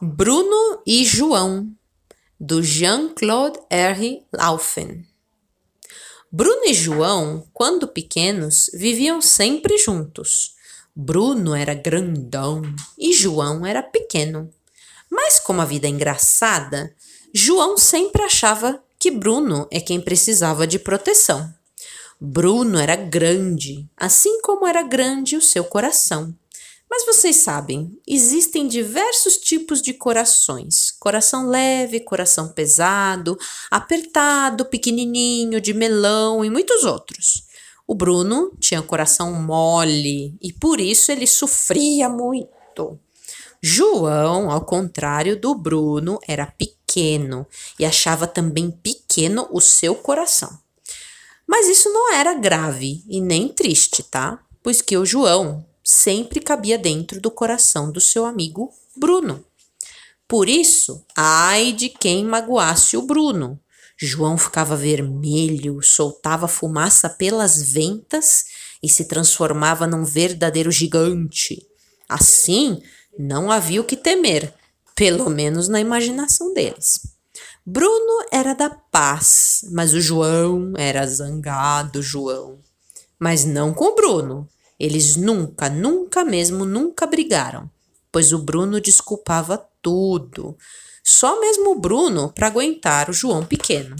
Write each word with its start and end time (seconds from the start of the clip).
Bruno 0.00 0.80
e 0.86 1.04
João, 1.04 1.72
do 2.38 2.62
Jean-Claude 2.62 3.58
R. 3.68 4.24
Laufen. 4.32 5.04
Bruno 6.30 6.66
e 6.66 6.72
João, 6.72 7.44
quando 7.52 7.88
pequenos, 7.88 8.70
viviam 8.72 9.20
sempre 9.20 9.76
juntos. 9.76 10.54
Bruno 10.94 11.52
era 11.52 11.74
grandão 11.74 12.62
e 12.96 13.12
João 13.12 13.66
era 13.66 13.82
pequeno. 13.82 14.48
Mas, 15.10 15.40
como 15.40 15.62
a 15.62 15.64
vida 15.64 15.88
é 15.88 15.90
engraçada, 15.90 16.94
João 17.34 17.76
sempre 17.76 18.22
achava 18.22 18.80
que 19.00 19.10
Bruno 19.10 19.66
é 19.68 19.80
quem 19.80 20.00
precisava 20.00 20.64
de 20.64 20.78
proteção. 20.78 21.52
Bruno 22.20 22.78
era 22.78 22.94
grande, 22.94 23.84
assim 23.96 24.40
como 24.42 24.64
era 24.64 24.82
grande 24.82 25.36
o 25.36 25.42
seu 25.42 25.64
coração. 25.64 26.32
Mas 26.90 27.04
vocês 27.04 27.36
sabem, 27.36 27.98
existem 28.06 28.66
diversos 28.66 29.36
tipos 29.36 29.82
de 29.82 29.92
corações: 29.92 30.90
coração 30.98 31.46
leve, 31.46 32.00
coração 32.00 32.48
pesado, 32.48 33.36
apertado, 33.70 34.64
pequenininho, 34.64 35.60
de 35.60 35.74
melão 35.74 36.44
e 36.44 36.50
muitos 36.50 36.84
outros. 36.84 37.46
O 37.86 37.94
Bruno 37.94 38.52
tinha 38.60 38.82
coração 38.82 39.32
mole 39.32 40.36
e 40.42 40.52
por 40.52 40.80
isso 40.80 41.10
ele 41.10 41.26
sofria 41.26 42.08
muito. 42.08 42.98
João, 43.62 44.50
ao 44.50 44.60
contrário 44.60 45.38
do 45.38 45.54
Bruno, 45.54 46.18
era 46.26 46.46
pequeno 46.46 47.46
e 47.78 47.84
achava 47.84 48.26
também 48.26 48.70
pequeno 48.70 49.48
o 49.50 49.60
seu 49.60 49.94
coração. 49.94 50.58
Mas 51.46 51.66
isso 51.66 51.88
não 51.90 52.12
era 52.12 52.34
grave 52.34 53.02
e 53.08 53.20
nem 53.20 53.48
triste, 53.48 54.02
tá? 54.02 54.38
Pois 54.62 54.82
que 54.82 54.96
o 54.96 55.06
João 55.06 55.64
sempre 55.90 56.38
cabia 56.38 56.76
dentro 56.76 57.18
do 57.18 57.30
coração 57.30 57.90
do 57.90 57.98
seu 57.98 58.26
amigo 58.26 58.70
Bruno. 58.94 59.42
Por 60.28 60.46
isso, 60.46 61.02
ai 61.16 61.72
de 61.72 61.88
quem 61.88 62.26
magoasse 62.26 62.94
o 62.94 63.00
Bruno. 63.00 63.58
João 63.96 64.36
ficava 64.36 64.76
vermelho, 64.76 65.82
soltava 65.82 66.46
fumaça 66.46 67.08
pelas 67.08 67.62
ventas 67.62 68.44
e 68.82 68.88
se 68.88 69.06
transformava 69.06 69.86
num 69.86 70.04
verdadeiro 70.04 70.70
gigante. 70.70 71.66
Assim, 72.06 72.82
não 73.18 73.50
havia 73.50 73.80
o 73.80 73.84
que 73.84 73.96
temer, 73.96 74.52
pelo 74.94 75.30
menos 75.30 75.68
na 75.68 75.80
imaginação 75.80 76.52
deles. 76.52 77.00
Bruno 77.64 78.26
era 78.30 78.52
da 78.52 78.68
paz, 78.68 79.64
mas 79.72 79.94
o 79.94 80.00
João 80.02 80.74
era 80.76 81.06
zangado, 81.06 82.02
João. 82.02 82.58
Mas 83.18 83.46
não 83.46 83.72
com 83.72 83.86
o 83.86 83.94
Bruno. 83.94 84.46
Eles 84.78 85.16
nunca, 85.16 85.68
nunca 85.68 86.24
mesmo, 86.24 86.64
nunca 86.64 87.06
brigaram, 87.06 87.68
pois 88.12 88.32
o 88.32 88.38
Bruno 88.38 88.80
desculpava 88.80 89.68
tudo. 89.82 90.56
Só 91.02 91.40
mesmo 91.40 91.70
o 91.70 91.80
Bruno 91.80 92.32
para 92.32 92.46
aguentar 92.46 93.10
o 93.10 93.12
João 93.12 93.44
pequeno. 93.44 93.96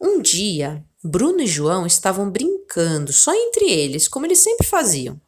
Um 0.00 0.20
dia, 0.20 0.84
Bruno 1.02 1.40
e 1.40 1.46
João 1.46 1.86
estavam 1.86 2.30
brincando 2.30 3.12
só 3.12 3.34
entre 3.34 3.70
eles, 3.70 4.06
como 4.06 4.26
eles 4.26 4.38
sempre 4.38 4.66
faziam. 4.66 5.20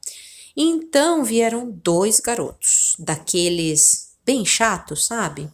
Então 0.57 1.25
vieram 1.25 1.71
dois 1.71 2.21
garotos, 2.21 2.95
daqueles 2.99 4.09
bem 4.25 4.45
chatos, 4.45 5.07
sabe? 5.07 5.51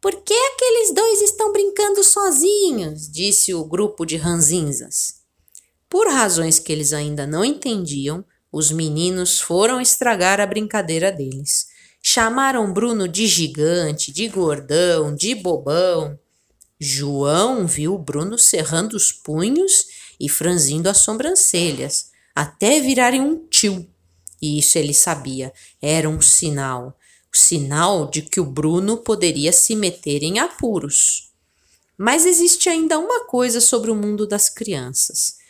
Por 0.00 0.16
que 0.22 0.34
aqueles 0.34 0.94
dois 0.94 1.22
estão 1.22 1.52
brincando 1.52 2.02
sozinhos? 2.02 3.08
disse 3.08 3.54
o 3.54 3.64
grupo 3.64 4.04
de 4.04 4.16
ranzinzas. 4.16 5.21
Por 5.92 6.08
razões 6.08 6.58
que 6.58 6.72
eles 6.72 6.94
ainda 6.94 7.26
não 7.26 7.44
entendiam, 7.44 8.24
os 8.50 8.70
meninos 8.70 9.38
foram 9.38 9.78
estragar 9.78 10.40
a 10.40 10.46
brincadeira 10.46 11.12
deles. 11.12 11.66
Chamaram 12.02 12.72
Bruno 12.72 13.06
de 13.06 13.26
gigante, 13.26 14.10
de 14.10 14.26
gordão, 14.26 15.14
de 15.14 15.34
bobão. 15.34 16.18
João 16.80 17.66
viu 17.66 17.98
Bruno 17.98 18.38
cerrando 18.38 18.94
os 18.94 19.12
punhos 19.12 19.84
e 20.18 20.30
franzindo 20.30 20.88
as 20.88 20.96
sobrancelhas, 20.96 22.10
até 22.34 22.80
virarem 22.80 23.20
um 23.20 23.46
tio. 23.46 23.86
E 24.40 24.60
isso 24.60 24.78
ele 24.78 24.94
sabia, 24.94 25.52
era 25.82 26.08
um 26.08 26.22
sinal 26.22 26.98
sinal 27.30 28.08
de 28.08 28.22
que 28.22 28.40
o 28.40 28.46
Bruno 28.46 28.96
poderia 28.96 29.52
se 29.52 29.76
meter 29.76 30.22
em 30.22 30.38
apuros. 30.38 31.34
Mas 31.98 32.24
existe 32.24 32.70
ainda 32.70 32.98
uma 32.98 33.26
coisa 33.26 33.60
sobre 33.60 33.90
o 33.90 33.94
mundo 33.94 34.26
das 34.26 34.48
crianças. 34.48 35.41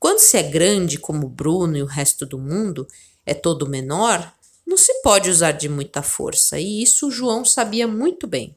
Quando 0.00 0.18
se 0.18 0.38
é 0.38 0.42
grande 0.42 0.98
como 0.98 1.28
Bruno 1.28 1.76
e 1.76 1.82
o 1.82 1.86
resto 1.86 2.24
do 2.24 2.38
mundo, 2.38 2.88
é 3.26 3.34
todo 3.34 3.68
menor, 3.68 4.32
não 4.66 4.78
se 4.78 5.02
pode 5.02 5.28
usar 5.28 5.52
de 5.52 5.68
muita 5.68 6.02
força, 6.02 6.58
e 6.58 6.82
isso 6.82 7.10
João 7.10 7.44
sabia 7.44 7.86
muito 7.86 8.26
bem. 8.26 8.56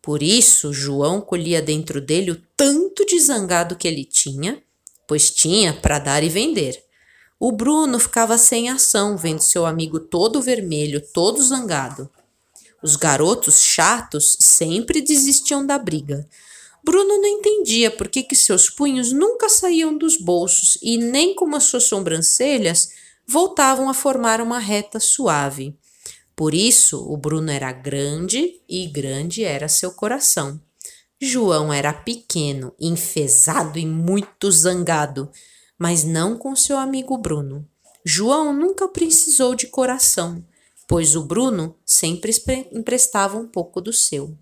Por 0.00 0.22
isso, 0.22 0.72
João 0.72 1.20
colhia 1.20 1.60
dentro 1.60 2.00
dele 2.00 2.30
o 2.30 2.42
tanto 2.56 3.04
de 3.04 3.18
zangado 3.18 3.74
que 3.74 3.88
ele 3.88 4.04
tinha, 4.04 4.62
pois 5.08 5.28
tinha 5.30 5.74
para 5.74 5.98
dar 5.98 6.22
e 6.22 6.28
vender. 6.28 6.80
O 7.38 7.50
Bruno 7.50 7.98
ficava 7.98 8.38
sem 8.38 8.68
ação, 8.68 9.16
vendo 9.16 9.40
seu 9.40 9.66
amigo 9.66 9.98
todo 9.98 10.40
vermelho, 10.40 11.00
todo 11.12 11.42
zangado. 11.42 12.08
Os 12.80 12.94
garotos 12.94 13.60
chatos 13.60 14.36
sempre 14.38 15.02
desistiam 15.02 15.66
da 15.66 15.78
briga, 15.78 16.28
Bruno 16.84 17.20
não 17.20 17.26
entendia 17.26 17.90
por 17.90 18.08
que, 18.08 18.22
que 18.22 18.34
seus 18.34 18.70
punhos 18.70 19.12
nunca 19.12 19.48
saíam 19.48 19.96
dos 19.96 20.16
bolsos 20.16 20.78
e 20.82 20.96
nem 20.96 21.34
como 21.34 21.56
as 21.56 21.64
suas 21.64 21.84
sobrancelhas 21.84 22.90
voltavam 23.26 23.88
a 23.88 23.94
formar 23.94 24.40
uma 24.40 24.58
reta 24.58 24.98
suave. 24.98 25.78
Por 26.34 26.54
isso, 26.54 27.04
o 27.06 27.16
Bruno 27.16 27.50
era 27.50 27.70
grande 27.70 28.60
e 28.68 28.86
grande 28.86 29.44
era 29.44 29.68
seu 29.68 29.92
coração. 29.92 30.60
João 31.20 31.70
era 31.70 31.92
pequeno, 31.92 32.72
enfesado 32.80 33.78
e 33.78 33.84
muito 33.84 34.50
zangado, 34.50 35.30
mas 35.78 36.02
não 36.02 36.38
com 36.38 36.56
seu 36.56 36.78
amigo 36.78 37.18
Bruno. 37.18 37.68
João 38.02 38.54
nunca 38.54 38.88
precisou 38.88 39.54
de 39.54 39.66
coração, 39.66 40.42
pois 40.88 41.14
o 41.14 41.22
Bruno 41.22 41.76
sempre 41.84 42.32
emprestava 42.72 43.36
um 43.36 43.46
pouco 43.46 43.82
do 43.82 43.92
seu. 43.92 44.34